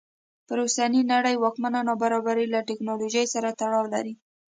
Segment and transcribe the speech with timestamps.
[0.47, 4.13] پر اوسنۍ نړۍ واکمنه نابرابري له ټکنالوژۍ سره تړاو لري.